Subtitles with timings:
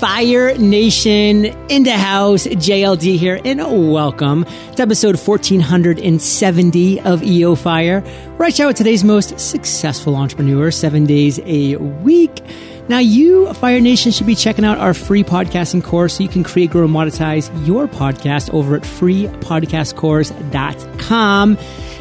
[0.00, 2.46] Fire Nation in the house.
[2.46, 3.60] JLD here, and
[3.92, 10.70] welcome to episode 1470 of EO Fire, where I chat with today's most successful entrepreneur
[10.70, 12.42] seven days a week.
[12.88, 16.44] Now, you, Fire Nation, should be checking out our free podcasting course so you can
[16.44, 21.58] create, grow, and monetize your podcast over at freepodcastcourse.com.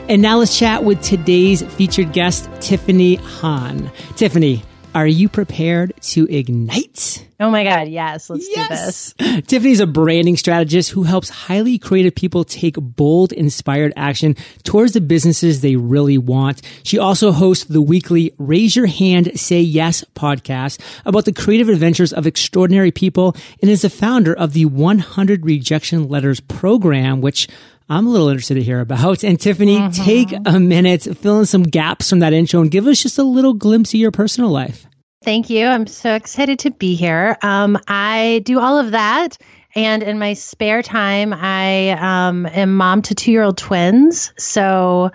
[0.08, 3.92] And now let's chat with today's featured guest, Tiffany Han.
[4.16, 4.64] Tiffany,
[4.96, 7.26] are you prepared to ignite?
[7.40, 9.14] Oh my God, yes, let's yes.
[9.14, 9.48] do this.
[9.48, 15.02] Tiffany's a branding strategist who helps highly creative people take bold, inspired action towards the
[15.02, 16.62] businesses they really want.
[16.84, 22.12] She also hosts the weekly Raise Your Hand, Say Yes podcast about the creative adventures
[22.12, 27.48] of extraordinary people and is the founder of the 100 Rejection Letters program, which
[27.90, 29.24] I'm a little interested to hear about.
[29.24, 30.04] And Tiffany, mm-hmm.
[30.04, 33.24] take a minute, fill in some gaps from that intro and give us just a
[33.24, 34.86] little glimpse of your personal life.
[35.24, 35.66] Thank you.
[35.66, 37.38] I'm so excited to be here.
[37.42, 39.38] Um, I do all of that.
[39.76, 44.34] And in my spare time, I um, am mom to two year old twins.
[44.38, 45.12] So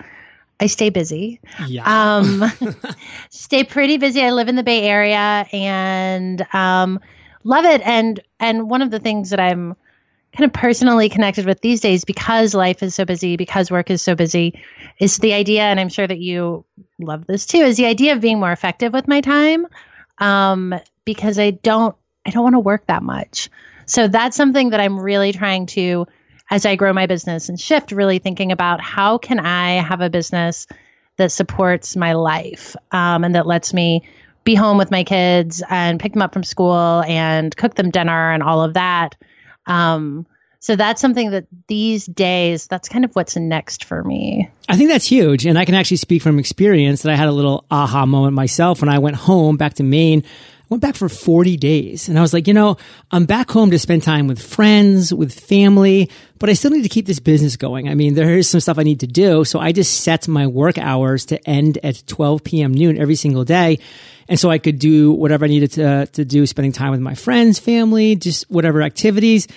[0.59, 1.39] I stay busy.
[1.67, 1.83] Yeah.
[1.85, 2.43] Um,
[3.29, 4.21] stay pretty busy.
[4.21, 6.99] I live in the Bay Area and um,
[7.43, 7.81] love it.
[7.81, 9.75] And and one of the things that I'm
[10.35, 14.01] kind of personally connected with these days because life is so busy, because work is
[14.01, 14.59] so busy,
[14.99, 16.65] is the idea, and I'm sure that you
[16.99, 19.67] love this too, is the idea of being more effective with my time.
[20.17, 20.73] Um,
[21.05, 23.49] because I don't I don't want to work that much.
[23.85, 26.07] So that's something that I'm really trying to
[26.51, 30.09] as I grow my business and shift, really thinking about how can I have a
[30.09, 30.67] business
[31.17, 34.07] that supports my life um, and that lets me
[34.43, 38.31] be home with my kids and pick them up from school and cook them dinner
[38.31, 39.15] and all of that
[39.67, 40.25] um,
[40.65, 44.49] so that's something that these days, that's kind of what's next for me.
[44.67, 45.45] I think that's huge.
[45.45, 48.81] And I can actually speak from experience that I had a little aha moment myself
[48.81, 50.23] when I went home back to Maine.
[50.69, 52.77] Went back for 40 days and I was like, you know,
[53.11, 56.89] I'm back home to spend time with friends, with family, but I still need to
[56.89, 57.87] keep this business going.
[57.87, 59.43] I mean, there is some stuff I need to do.
[59.45, 62.73] So I just set my work hours to end at 12 p.m.
[62.73, 63.79] noon every single day.
[64.27, 66.99] And so I could do whatever I needed to, uh, to do, spending time with
[66.99, 69.47] my friends, family, just whatever activities.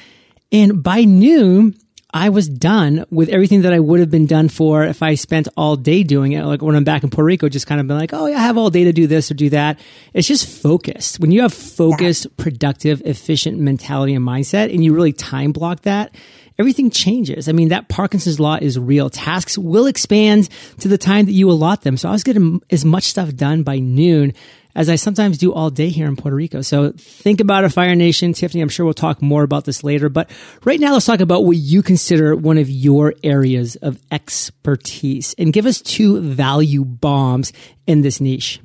[0.52, 1.74] And by noon,
[2.12, 5.46] I was done with everything that I would have been done for if I spent
[5.58, 6.42] all day doing it.
[6.44, 8.40] Like when I'm back in Puerto Rico, just kind of been like, oh, yeah, I
[8.40, 9.78] have all day to do this or do that.
[10.14, 11.20] It's just focused.
[11.20, 16.14] When you have focused, productive, efficient mentality and mindset and you really time block that,
[16.58, 17.48] everything changes.
[17.48, 19.10] I mean, that Parkinson's law is real.
[19.10, 20.48] Tasks will expand
[20.80, 21.96] to the time that you allot them.
[21.96, 24.32] So I was getting as much stuff done by noon
[24.74, 26.62] as I sometimes do all day here in Puerto Rico.
[26.62, 28.32] So think about a Fire Nation.
[28.32, 30.08] Tiffany, I'm sure we'll talk more about this later.
[30.08, 30.30] But
[30.64, 35.52] right now, let's talk about what you consider one of your areas of expertise and
[35.52, 37.52] give us two value bombs
[37.86, 38.60] in this niche.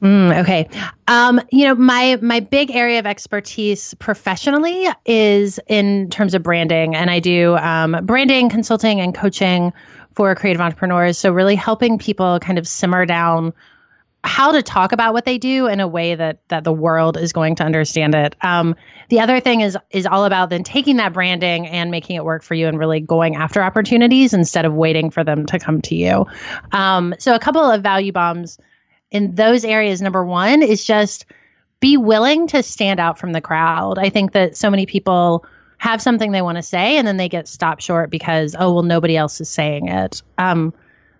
[0.00, 0.68] Mm, okay.
[1.08, 6.94] Um, you know, my my big area of expertise professionally is in terms of branding,
[6.94, 9.72] and I do um, branding, consulting, and coaching
[10.14, 11.18] for creative entrepreneurs.
[11.18, 13.52] So really helping people kind of simmer down
[14.24, 17.32] how to talk about what they do in a way that that the world is
[17.32, 18.36] going to understand it.
[18.40, 18.76] Um,
[19.08, 22.44] the other thing is is all about then taking that branding and making it work
[22.44, 25.96] for you and really going after opportunities instead of waiting for them to come to
[25.96, 26.26] you.
[26.70, 28.58] Um, so a couple of value bombs
[29.10, 30.02] in those areas.
[30.02, 31.26] Number one is just
[31.80, 33.98] be willing to stand out from the crowd.
[33.98, 35.44] I think that so many people
[35.78, 38.82] have something they want to say and then they get stopped short because oh well
[38.82, 40.22] nobody else is saying it.
[40.36, 40.74] Um,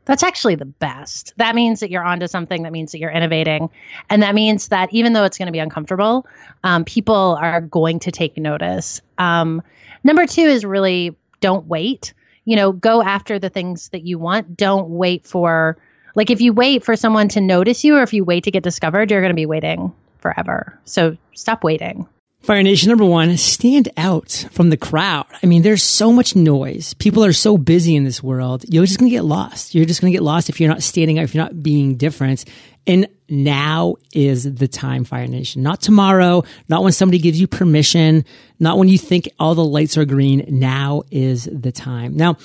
[0.08, 1.34] that's actually the best.
[1.36, 2.62] That means that you're onto something.
[2.62, 3.68] That means that you're innovating.
[4.08, 6.26] And that means that even though it's going to be uncomfortable,
[6.64, 9.02] um, people are going to take notice.
[9.18, 9.62] Um,
[10.04, 12.14] number two is really don't wait.
[12.46, 14.56] You know, go after the things that you want.
[14.56, 15.76] Don't wait for,
[16.14, 18.62] like, if you wait for someone to notice you or if you wait to get
[18.62, 20.78] discovered, you're going to be waiting forever.
[20.84, 22.06] So stop waiting.
[22.40, 25.26] Fire Nation number one, stand out from the crowd.
[25.42, 26.94] I mean, there's so much noise.
[26.94, 28.64] People are so busy in this world.
[28.68, 29.74] You're just going to get lost.
[29.74, 31.96] You're just going to get lost if you're not standing out, if you're not being
[31.96, 32.44] different.
[32.86, 35.62] And now is the time, Fire Nation.
[35.62, 38.24] Not tomorrow, not when somebody gives you permission,
[38.60, 40.44] not when you think all the lights are green.
[40.48, 42.16] Now is the time.
[42.16, 42.36] Now,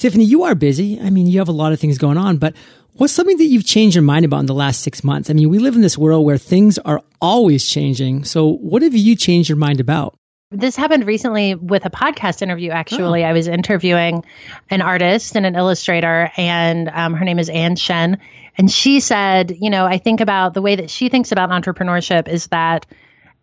[0.00, 1.00] Tiffany, you are busy.
[1.00, 2.54] I mean, you have a lot of things going on, but
[2.94, 5.30] What's something that you've changed your mind about in the last six months?
[5.30, 8.24] I mean, we live in this world where things are always changing.
[8.24, 10.16] So, what have you changed your mind about?
[10.50, 13.24] This happened recently with a podcast interview, actually.
[13.24, 13.28] Oh.
[13.28, 14.24] I was interviewing
[14.68, 18.18] an artist and an illustrator, and um, her name is Anne Shen.
[18.58, 22.28] And she said, You know, I think about the way that she thinks about entrepreneurship
[22.28, 22.84] is that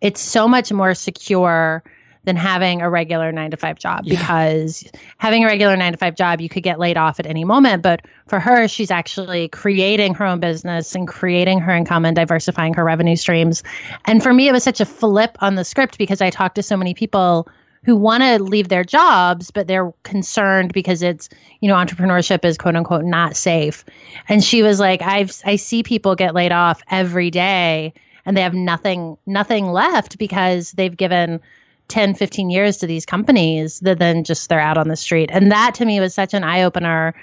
[0.00, 1.82] it's so much more secure
[2.28, 4.18] than having a regular nine to five job yeah.
[4.18, 4.84] because
[5.16, 7.82] having a regular nine to five job, you could get laid off at any moment.
[7.82, 12.74] But for her, she's actually creating her own business and creating her income and diversifying
[12.74, 13.62] her revenue streams.
[14.04, 16.62] And for me, it was such a flip on the script because I talked to
[16.62, 17.48] so many people
[17.84, 22.58] who want to leave their jobs, but they're concerned because it's, you know, entrepreneurship is
[22.58, 23.86] quote unquote not safe.
[24.28, 27.94] And she was like, I've, I see people get laid off every day
[28.26, 31.40] and they have nothing, nothing left because they've given
[31.88, 35.30] 10, 15 years to these companies that then just they're out on the street.
[35.32, 37.14] And that to me was such an eye opener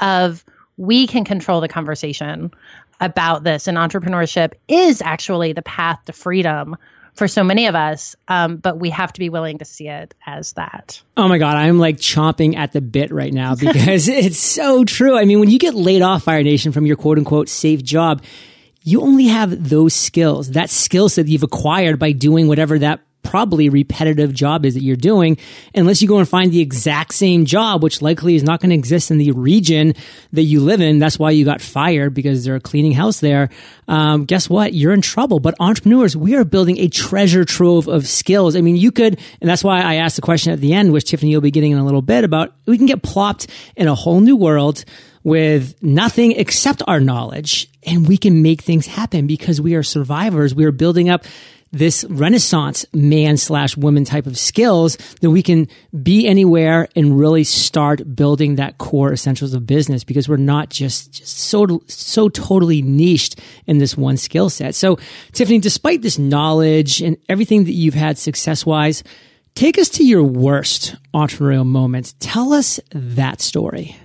[0.00, 0.44] of
[0.76, 2.52] we can control the conversation
[3.00, 3.68] about this.
[3.68, 6.76] And entrepreneurship is actually the path to freedom
[7.14, 10.14] for so many of us, um, but we have to be willing to see it
[10.26, 11.00] as that.
[11.16, 15.16] Oh my God, I'm like chomping at the bit right now because it's so true.
[15.16, 18.22] I mean, when you get laid off, Fire Nation, from your quote unquote safe job,
[18.82, 23.68] you only have those skills, that skill set you've acquired by doing whatever that probably
[23.68, 25.36] repetitive job is that you're doing
[25.74, 28.76] unless you go and find the exact same job, which likely is not going to
[28.76, 29.94] exist in the region
[30.32, 30.98] that you live in.
[30.98, 33.50] That's why you got fired because they're a cleaning house there.
[33.88, 34.74] Um, guess what?
[34.74, 35.40] You're in trouble.
[35.40, 38.54] But entrepreneurs, we are building a treasure trove of skills.
[38.54, 41.04] I mean, you could, and that's why I asked the question at the end, which
[41.10, 43.94] Tiffany will be getting in a little bit about we can get plopped in a
[43.94, 44.84] whole new world
[45.24, 50.54] with nothing except our knowledge and we can make things happen because we are survivors.
[50.54, 51.24] We are building up
[51.74, 55.68] this renaissance man slash woman type of skills that we can
[56.02, 61.12] be anywhere and really start building that core essentials of business because we're not just,
[61.12, 64.74] just so, so totally niched in this one skill set.
[64.74, 64.98] So
[65.32, 69.02] Tiffany, despite this knowledge and everything that you've had success wise,
[69.54, 72.14] take us to your worst entrepreneurial moments.
[72.20, 73.96] Tell us that story.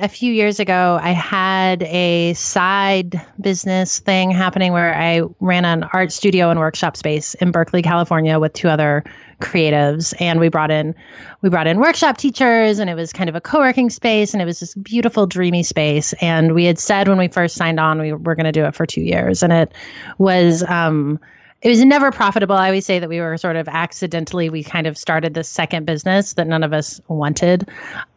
[0.00, 5.84] A few years ago, I had a side business thing happening where I ran an
[5.84, 9.04] art studio and workshop space in Berkeley, California with two other
[9.40, 10.12] creatives.
[10.20, 10.96] And we brought in
[11.42, 14.46] we brought in workshop teachers and it was kind of a co-working space and it
[14.46, 16.12] was this beautiful dreamy space.
[16.14, 18.74] And we had said when we first signed on we were going to do it
[18.74, 19.44] for 2 years.
[19.44, 19.72] And it
[20.18, 21.20] was um
[21.64, 22.54] it was never profitable.
[22.54, 25.86] I always say that we were sort of accidentally, we kind of started this second
[25.86, 27.66] business that none of us wanted.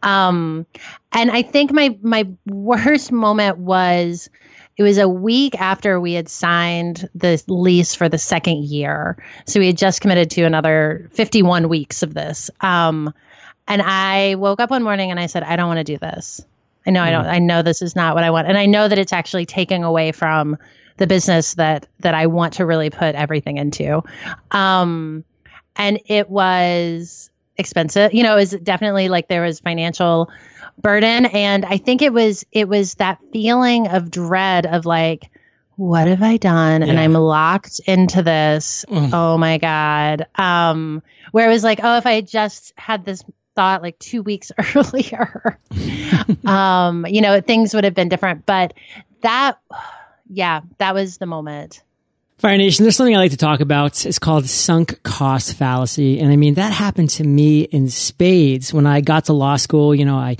[0.02, 0.66] Um,
[1.12, 4.28] and I think my, my worst moment was,
[4.76, 9.16] it was a week after we had signed the lease for the second year.
[9.46, 12.50] So we had just committed to another 51 weeks of this.
[12.60, 13.14] Um,
[13.66, 16.44] and I woke up one morning and I said, I don't want to do this.
[16.86, 18.46] I know I don't, I know this is not what I want.
[18.46, 20.58] And I know that it's actually taking away from
[20.98, 24.02] the business that that I want to really put everything into.
[24.50, 25.24] Um,
[25.76, 28.12] and it was expensive.
[28.12, 30.30] You know, it was definitely like there was financial
[30.80, 35.30] burden, and I think it was it was that feeling of dread of like.
[35.76, 36.82] What have I done?
[36.82, 36.88] Yeah.
[36.88, 38.84] And I'm locked into this.
[38.88, 39.10] Mm.
[39.12, 40.26] Oh my God.
[40.34, 43.22] Um, where it was like, oh, if I just had this
[43.54, 45.56] thought like two weeks earlier,
[46.44, 48.44] um, you know, things would have been different.
[48.44, 48.74] But
[49.22, 49.58] that
[50.28, 51.82] yeah, that was the moment.
[52.38, 54.06] Fire Nation, there's something I like to talk about.
[54.06, 56.20] It's called sunk cost fallacy.
[56.20, 59.92] And I mean, that happened to me in spades when I got to law school.
[59.92, 60.36] You know, I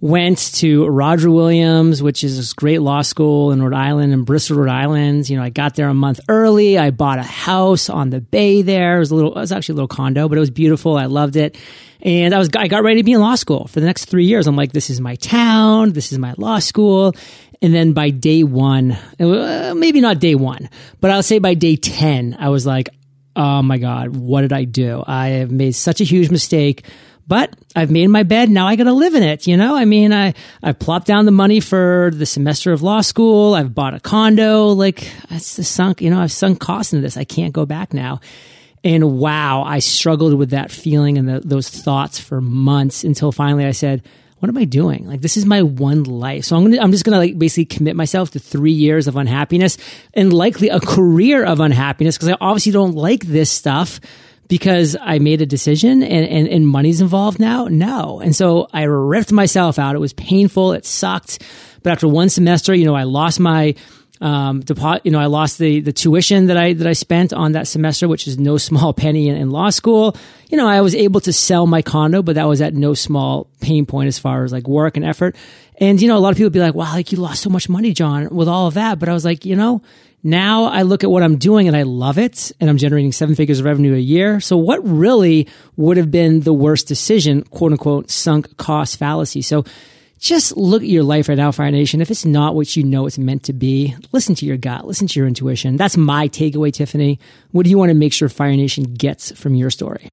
[0.00, 4.56] went to Roger Williams, which is this great law school in Rhode Island, in Bristol,
[4.56, 5.28] Rhode Island.
[5.28, 6.78] You know, I got there a month early.
[6.78, 8.96] I bought a house on the bay there.
[8.96, 10.96] It was a little, it was actually a little condo, but it was beautiful.
[10.96, 11.58] I loved it.
[12.00, 14.24] And I was, I got ready to be in law school for the next three
[14.24, 14.46] years.
[14.46, 15.92] I'm like, this is my town.
[15.92, 17.14] This is my law school.
[17.62, 20.68] And then by day one, uh, maybe not day one,
[21.00, 22.90] but I'll say by day 10, I was like,
[23.36, 25.02] oh my God, what did I do?
[25.06, 26.84] I have made such a huge mistake
[27.26, 28.50] but I've made my bed.
[28.50, 29.46] Now I got to live in it.
[29.46, 33.00] You know, I mean, I, I've plopped down the money for the semester of law
[33.00, 33.54] school.
[33.54, 34.68] I've bought a condo.
[34.68, 37.16] Like it's sunk, you know, I've sunk costs into this.
[37.16, 38.20] I can't go back now.
[38.84, 43.64] And wow, I struggled with that feeling and the, those thoughts for months until finally
[43.64, 44.02] I said,
[44.42, 45.06] what am I doing?
[45.06, 46.46] Like this is my one life.
[46.46, 49.78] So I'm gonna, I'm just gonna like basically commit myself to three years of unhappiness
[50.14, 54.00] and likely a career of unhappiness because I obviously don't like this stuff
[54.48, 57.66] because I made a decision and, and, and money's involved now?
[57.66, 58.18] No.
[58.18, 59.94] And so I ripped myself out.
[59.94, 60.72] It was painful.
[60.72, 61.40] It sucked.
[61.84, 63.76] But after one semester, you know, I lost my,
[64.22, 67.52] um, deposit, you know, I lost the, the tuition that I, that I spent on
[67.52, 70.16] that semester, which is no small penny in, in, law school.
[70.48, 73.48] You know, I was able to sell my condo, but that was at no small
[73.60, 75.34] pain point as far as like work and effort.
[75.78, 77.68] And, you know, a lot of people be like, wow, like you lost so much
[77.68, 79.00] money, John, with all of that.
[79.00, 79.82] But I was like, you know,
[80.22, 83.34] now I look at what I'm doing and I love it and I'm generating seven
[83.34, 84.38] figures of revenue a year.
[84.38, 89.42] So what really would have been the worst decision, quote unquote, sunk cost fallacy?
[89.42, 89.64] So
[90.22, 92.00] just look at your life right now, Fire Nation.
[92.00, 95.08] If it's not what you know it's meant to be, listen to your gut, listen
[95.08, 95.76] to your intuition.
[95.76, 97.18] That's my takeaway, Tiffany.
[97.50, 100.08] What do you want to make sure Fire Nation gets from your story?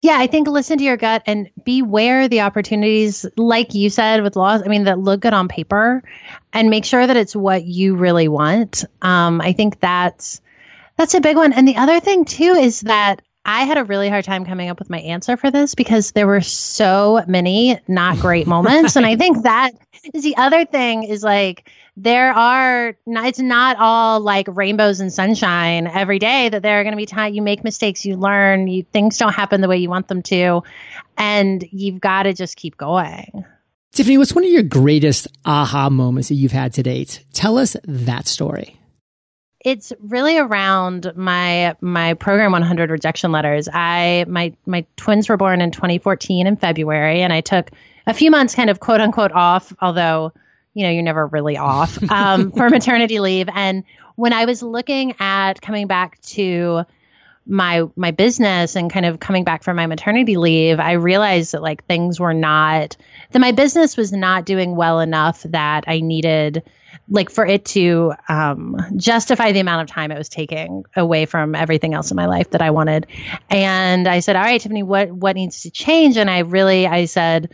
[0.00, 4.34] Yeah, I think listen to your gut and beware the opportunities, like you said with
[4.34, 4.62] laws.
[4.64, 6.02] I mean, that look good on paper,
[6.54, 8.84] and make sure that it's what you really want.
[9.02, 10.40] Um, I think that's
[10.96, 11.52] that's a big one.
[11.52, 14.78] And the other thing too is that I had a really hard time coming up
[14.78, 18.96] with my answer for this because there were so many not great moments.
[18.96, 19.72] and I think that
[20.12, 25.86] is the other thing is like there are it's not all like rainbows and sunshine
[25.86, 28.82] every day that there are going to be time you make mistakes, you learn, you
[28.82, 30.62] things don't happen the way you want them to,
[31.16, 33.44] and you've got to just keep going.
[33.92, 37.24] Tiffany, what's one of your greatest aha moments that you've had to date?
[37.32, 38.76] Tell us that story
[39.64, 43.68] it's really around my my program 100 rejection letters.
[43.72, 47.70] I my my twins were born in 2014 in February, and I took
[48.06, 50.32] a few months, kind of quote unquote off, although
[50.74, 53.48] you know you're never really off um, for maternity leave.
[53.52, 53.84] And
[54.16, 56.84] when I was looking at coming back to
[57.46, 61.62] my my business and kind of coming back from my maternity leave, I realized that
[61.62, 62.98] like things were not
[63.30, 66.62] that my business was not doing well enough that I needed
[67.08, 71.54] like for it to um, justify the amount of time it was taking away from
[71.54, 73.06] everything else in my life that I wanted.
[73.50, 77.04] And I said, "All right, Tiffany, what what needs to change?" And I really I
[77.04, 77.50] said,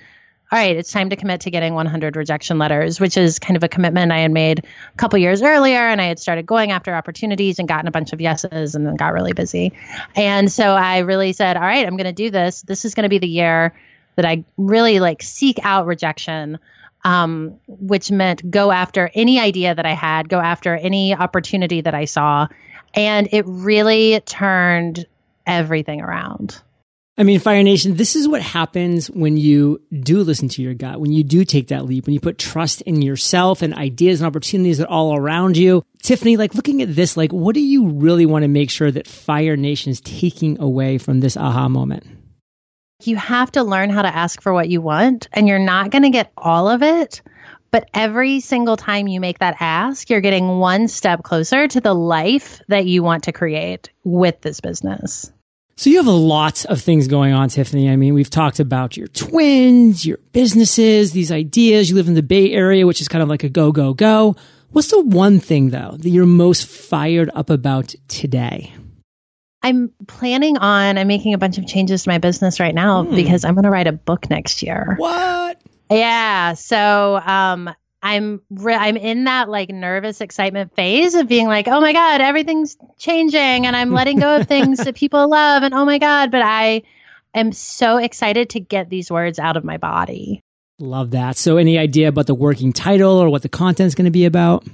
[0.53, 3.65] "All right, it's time to commit to getting 100 rejection letters," which is kind of
[3.65, 6.95] a commitment I had made a couple years earlier, and I had started going after
[6.95, 9.73] opportunities and gotten a bunch of yeses, and then got really busy.
[10.15, 12.63] And so I really said, "All right, I'm going to do this.
[12.63, 13.75] This is going to be the year."
[14.17, 16.59] That I really like seek out rejection
[17.05, 21.95] um, which meant go after any idea that I had, go after any opportunity that
[21.95, 22.49] I saw.
[22.95, 25.07] And it really turned
[25.47, 26.61] everything around.
[27.21, 31.01] I mean, Fire Nation, this is what happens when you do listen to your gut,
[31.01, 34.27] when you do take that leap, when you put trust in yourself and ideas and
[34.27, 35.85] opportunities that are all around you.
[36.03, 39.07] Tiffany, like looking at this, like what do you really want to make sure that
[39.07, 42.07] Fire Nation is taking away from this aha moment?
[43.07, 46.03] You have to learn how to ask for what you want, and you're not going
[46.03, 47.23] to get all of it.
[47.71, 51.95] But every single time you make that ask, you're getting one step closer to the
[51.95, 55.31] life that you want to create with this business.
[55.77, 57.89] So you have a lot of things going on, Tiffany.
[57.89, 61.89] I mean, we've talked about your twins, your businesses, these ideas.
[61.89, 64.37] You live in the Bay Area, which is kind of like a go, go, go.
[64.73, 68.75] What's the one thing though that you're most fired up about today?
[69.63, 73.15] I'm planning on I'm making a bunch of changes to my business right now hmm.
[73.15, 74.95] because I'm going to write a book next year.
[74.97, 75.61] What?
[75.91, 77.71] Yeah, so um
[78.03, 82.23] I'm re- I'm in that like nervous excitement phase of being like, "Oh my god,
[82.23, 86.31] everything's changing and I'm letting go of things that people love and oh my god,
[86.31, 86.83] but I
[87.35, 90.41] am so excited to get these words out of my body."
[90.79, 91.37] Love that.
[91.37, 94.25] So any idea about the working title or what the content is going to be
[94.25, 94.65] about?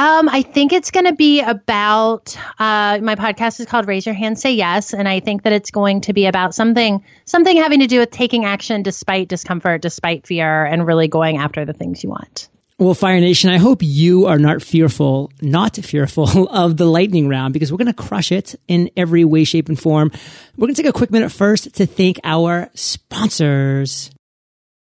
[0.00, 4.14] Um, I think it's going to be about uh, my podcast is called Raise Your
[4.14, 7.80] Hand, Say Yes, and I think that it's going to be about something something having
[7.80, 12.02] to do with taking action despite discomfort, despite fear, and really going after the things
[12.02, 12.48] you want.
[12.78, 17.52] Well, Fire Nation, I hope you are not fearful, not fearful of the lightning round
[17.52, 20.10] because we're going to crush it in every way, shape, and form.
[20.56, 24.10] We're going to take a quick minute first to thank our sponsors.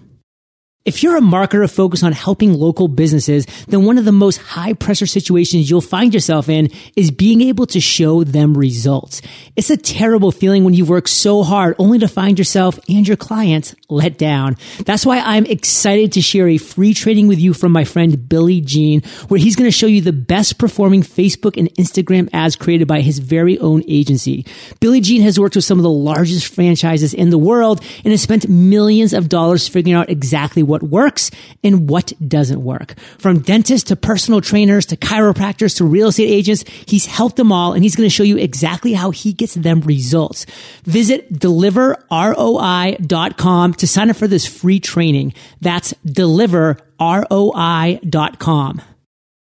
[0.90, 4.72] If you're a marketer focused on helping local businesses, then one of the most high
[4.72, 9.22] pressure situations you'll find yourself in is being able to show them results.
[9.54, 13.16] It's a terrible feeling when you work so hard only to find yourself and your
[13.16, 14.56] clients let down.
[14.84, 18.60] That's why I'm excited to share a free training with you from my friend Billy
[18.60, 22.88] Gene, where he's going to show you the best performing Facebook and Instagram ads created
[22.88, 24.44] by his very own agency.
[24.80, 28.22] Billy Gene has worked with some of the largest franchises in the world and has
[28.22, 31.30] spent millions of dollars figuring out exactly what what works
[31.62, 32.98] and what doesn't work.
[33.18, 37.72] From dentists to personal trainers to chiropractors to real estate agents, he's helped them all
[37.72, 40.46] and he's going to show you exactly how he gets them results.
[40.84, 45.34] Visit deliverroi.com to sign up for this free training.
[45.60, 48.82] That's deliverroi.com.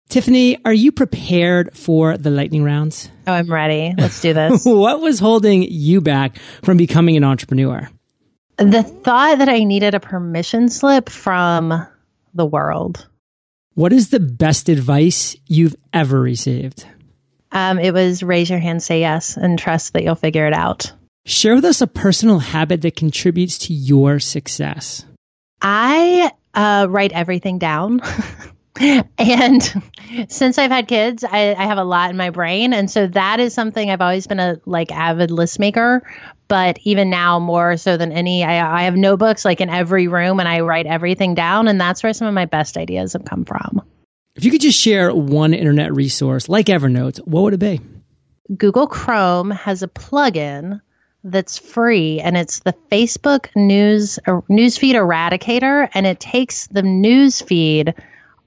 [0.09, 3.09] Tiffany, are you prepared for the lightning rounds?
[3.25, 3.95] Oh, I'm ready.
[3.97, 4.63] Let's do this.
[4.65, 7.89] what was holding you back from becoming an entrepreneur?
[8.57, 11.88] The thought that I needed a permission slip from
[12.33, 13.07] the world.
[13.75, 16.86] What is the best advice you've ever received?
[17.51, 20.91] Um, it was raise your hand, say yes, and trust that you'll figure it out.
[21.25, 25.05] Share with us a personal habit that contributes to your success.
[25.62, 28.01] I uh, write everything down.
[29.17, 29.83] and
[30.27, 33.39] since I've had kids, I, I, have a lot in my brain, and so that
[33.39, 36.03] is something I've always been a like avid list maker.
[36.49, 40.39] But even now, more so than any, I, I have notebooks like in every room,
[40.39, 43.45] and I write everything down, and that's where some of my best ideas have come
[43.45, 43.81] from.
[44.35, 47.79] If you could just share one internet resource like Evernote, what would it be?
[48.57, 50.81] Google Chrome has a plugin
[51.23, 57.41] that's free and it's the Facebook news uh, newsfeed eradicator and it takes the news
[57.41, 57.93] feed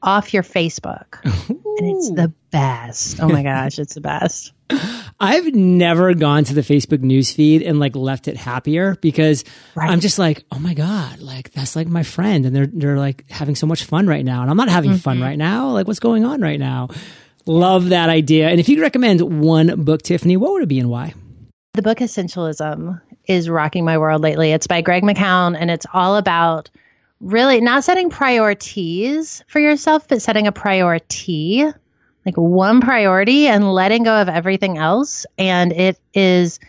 [0.03, 1.25] off your Facebook.
[1.51, 1.63] Ooh.
[1.79, 3.21] And it's the best.
[3.21, 4.53] Oh my gosh, it's the best.
[5.21, 9.91] I've never gone to the Facebook newsfeed and like left it happier because right.
[9.91, 13.29] I'm just like, oh my God, like that's like my friend and they're they're like
[13.31, 14.43] having so much fun right now.
[14.43, 14.99] And I'm not having mm-hmm.
[14.99, 15.71] fun right now.
[15.71, 16.89] Like what's going on right now?
[17.47, 18.49] Love that idea.
[18.49, 21.15] And if you could recommend one book, Tiffany, what would it be and why?
[21.75, 24.53] The book Essentialism is rocking my world lately.
[24.53, 26.71] It's by Greg McKeown and it's all about
[27.21, 31.65] really not setting priorities for yourself, but setting a priority,
[32.25, 35.27] like one priority and letting go of everything else.
[35.39, 36.61] And it is,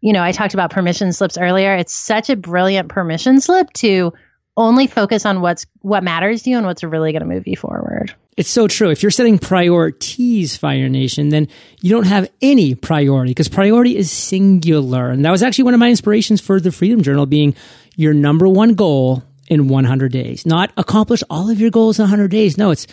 [0.00, 1.74] you know, I talked about permission slips earlier.
[1.74, 4.12] It's such a brilliant permission slip to
[4.56, 7.56] only focus on what's what matters to you and what's really going to move you
[7.56, 8.14] forward.
[8.36, 8.90] It's so true.
[8.90, 11.48] If you're setting priorities, Fire Nation, then
[11.82, 15.10] you don't have any priority because priority is singular.
[15.10, 17.54] And that was actually one of my inspirations for the Freedom Journal being
[17.96, 20.46] your number one goal in 100 days.
[20.46, 22.56] Not accomplish all of your goals in 100 days.
[22.56, 22.86] No, it's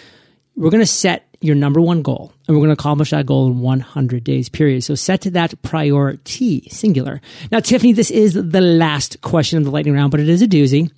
[0.57, 3.47] we're going to set your number one goal and we're going to accomplish that goal
[3.47, 4.83] in 100 days period.
[4.83, 7.21] So set to that priority singular.
[7.51, 10.47] Now, Tiffany, this is the last question of the lightning round, but it is a
[10.47, 10.91] doozy.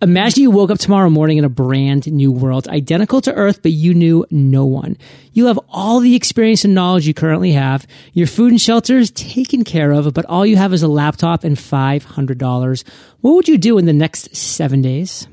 [0.00, 3.72] Imagine you woke up tomorrow morning in a brand new world, identical to Earth, but
[3.72, 4.96] you knew no one.
[5.32, 7.84] You have all the experience and knowledge you currently have.
[8.12, 11.42] Your food and shelter is taken care of, but all you have is a laptop
[11.42, 12.84] and $500.
[13.22, 15.26] What would you do in the next seven days?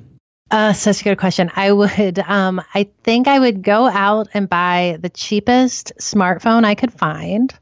[0.50, 1.52] Uh, such a good question.
[1.56, 6.74] I would, um, I think I would go out and buy the cheapest smartphone I
[6.74, 7.54] could find.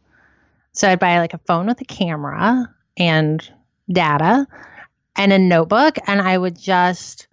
[0.71, 3.45] So I'd buy like a phone with a camera and
[3.91, 4.47] data
[5.15, 7.27] and a notebook and I would just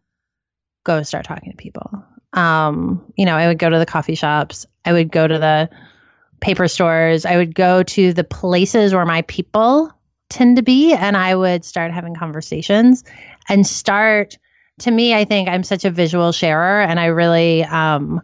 [0.85, 2.05] go start talking to people.
[2.33, 5.71] Um, you know, I would go to the coffee shops, I would go to the
[6.41, 9.93] paper stores, I would go to the places where my people
[10.29, 13.05] tend to be and I would start having conversations
[13.49, 14.39] and start
[14.79, 18.23] to me I think I'm such a visual sharer and I really um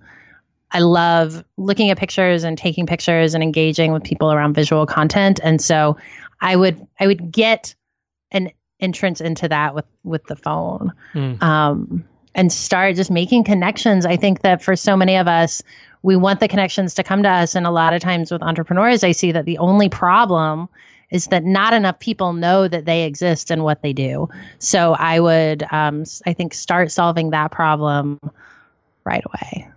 [0.70, 5.40] I love looking at pictures and taking pictures and engaging with people around visual content.
[5.42, 5.96] And so
[6.40, 7.74] I would I would get
[8.30, 10.92] an entrance into that with with the phone.
[11.14, 11.42] Mm.
[11.42, 14.04] um, and start just making connections.
[14.04, 15.62] I think that for so many of us
[16.02, 17.56] we want the connections to come to us.
[17.56, 20.68] And a lot of times with entrepreneurs i see that the only problem
[21.10, 24.28] is that not enough people know that they exist and what they do.
[24.58, 28.20] So i would um, i think start solving that problem
[29.04, 29.68] right away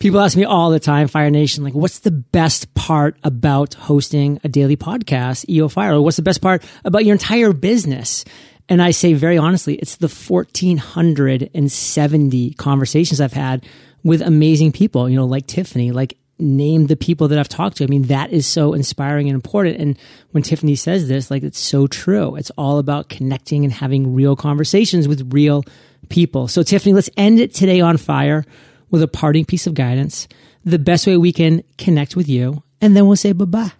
[0.00, 4.40] People ask me all the time, Fire Nation, like, what's the best part about hosting
[4.42, 5.92] a daily podcast, EO Fire?
[5.92, 8.24] Or what's the best part about your entire business?
[8.66, 13.66] And I say very honestly, it's the 1470 conversations I've had
[14.02, 17.84] with amazing people, you know, like Tiffany, like name the people that I've talked to.
[17.84, 19.76] I mean, that is so inspiring and important.
[19.76, 19.98] And
[20.30, 22.36] when Tiffany says this, like, it's so true.
[22.36, 25.62] It's all about connecting and having real conversations with real
[26.08, 26.48] people.
[26.48, 28.46] So Tiffany, let's end it today on fire
[28.90, 30.28] with a parting piece of guidance,
[30.64, 33.72] the best way we can connect with you, and then we'll say bye bye.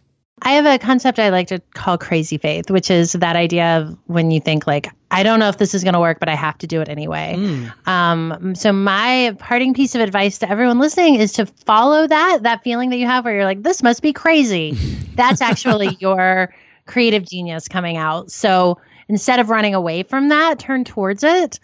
[0.42, 3.99] I have a concept I like to call crazy faith, which is that idea of
[4.07, 6.35] when you think like, I don't know if this is going to work, but I
[6.35, 7.35] have to do it anyway.
[7.37, 7.87] Mm.
[7.87, 12.62] Um, so my parting piece of advice to everyone listening is to follow that, that
[12.64, 14.73] feeling that you have where you're like, this must be crazy.
[15.14, 16.55] That's actually your
[16.87, 18.31] creative genius coming out.
[18.31, 21.61] So instead of running away from that, turn towards it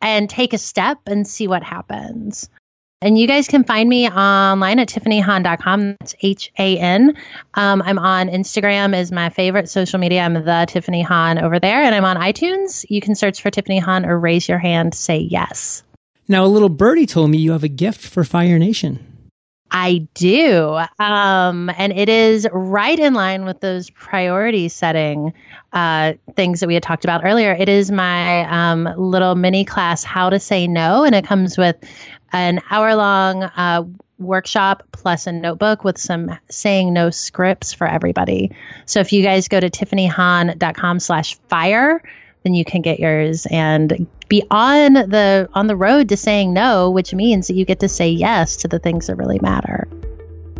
[0.00, 2.48] and take a step and see what happens.
[3.02, 5.96] And you guys can find me online at tiffanyhan.com.
[6.00, 7.16] That's H A N.
[7.54, 10.20] Um, I'm on Instagram is my favorite social media.
[10.20, 11.82] I'm the Tiffany Han over there.
[11.82, 12.84] And I'm on iTunes.
[12.90, 15.82] You can search for Tiffany Han or raise your hand, say yes.
[16.28, 19.06] Now, a little birdie told me you have a gift for Fire Nation.
[19.70, 20.78] I do.
[20.98, 25.32] Um, and it is right in line with those priority setting
[25.72, 27.52] uh, things that we had talked about earlier.
[27.52, 31.04] It is my um, little mini class, How to Say No.
[31.04, 31.76] And it comes with
[32.32, 33.84] an hour long uh,
[34.18, 38.52] workshop plus a notebook with some saying no scripts for everybody.
[38.86, 42.02] So if you guys go to tiffanyhan.com slash fire,
[42.42, 46.90] then you can get yours and be on the on the road to saying no,
[46.90, 49.88] which means that you get to say yes to the things that really matter.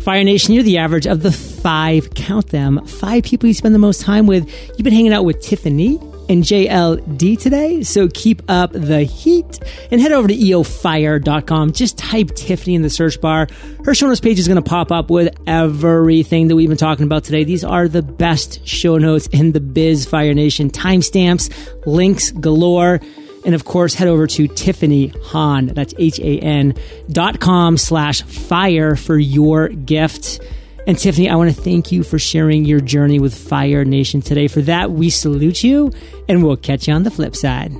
[0.01, 3.79] Fire Nation, you're the average of the five, count them, five people you spend the
[3.79, 4.49] most time with.
[4.69, 9.59] You've been hanging out with Tiffany and JLD today, so keep up the heat
[9.91, 11.71] and head over to eofire.com.
[11.73, 13.47] Just type Tiffany in the search bar.
[13.83, 17.05] Her show notes page is going to pop up with everything that we've been talking
[17.05, 17.43] about today.
[17.43, 20.69] These are the best show notes in the biz, Fire Nation.
[20.69, 22.99] Timestamps, links galore.
[23.43, 26.75] And of course, head over to Tiffany Han, that's H-A-N
[27.09, 30.39] dot com slash fire for your gift.
[30.87, 34.47] And Tiffany, I want to thank you for sharing your journey with Fire Nation today.
[34.47, 35.91] For that, we salute you
[36.27, 37.71] and we'll catch you on the flip side.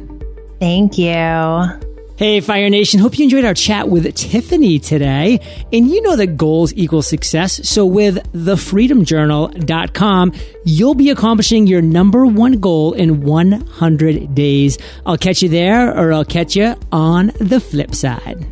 [0.59, 1.91] Thank you.
[2.21, 2.99] Hey, Fire Nation.
[2.99, 5.39] Hope you enjoyed our chat with Tiffany today.
[5.73, 7.67] And you know that goals equal success.
[7.67, 10.33] So with thefreedomjournal.com,
[10.63, 14.77] you'll be accomplishing your number one goal in 100 days.
[15.03, 18.45] I'll catch you there or I'll catch you on the flip side.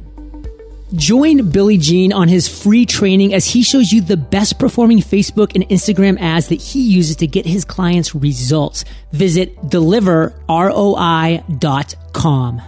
[0.93, 5.53] Join Billy Gene on his free training as he shows you the best performing Facebook
[5.53, 8.85] and Instagram ads that he uses to get his clients results.
[9.11, 12.61] Visit deliverroi.com.